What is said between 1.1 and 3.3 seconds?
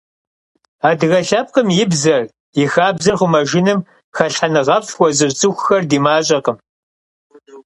лъэпкъым и бзэр, и хабзэр